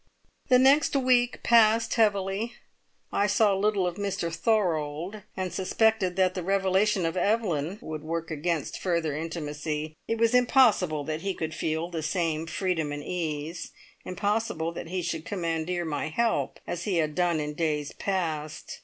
[0.47, 2.53] The next week passed heavily.
[3.13, 8.31] I saw little of Mr Thorold, and suspected that the revelation of Evelyn would work
[8.31, 9.95] against further intimacy.
[10.07, 15.03] It was impossible that he could feel the same freedom and ease; impossible that he
[15.03, 18.79] should commandeer my help as he had done in days past.